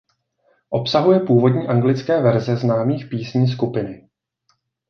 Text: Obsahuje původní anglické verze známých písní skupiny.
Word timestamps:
Obsahuje 0.69 1.19
původní 1.19 1.67
anglické 1.67 2.21
verze 2.21 2.55
známých 2.55 3.07
písní 3.09 3.47
skupiny. 3.47 4.09